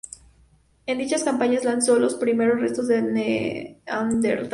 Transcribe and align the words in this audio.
En 0.87 0.97
dichas 0.97 1.23
campañas 1.23 1.63
localizó 1.63 1.99
los 1.99 2.15
primeros 2.15 2.59
restos 2.59 2.87
de 2.87 3.03
neandertal. 3.03 4.49